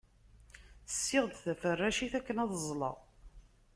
[0.93, 2.97] Ssiɣ-d taferracit akken ad ẓleɣ.